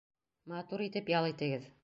Матур 0.53 0.85
итеп 0.87 1.13
ял 1.17 1.31
итегеҙ. 1.35 1.71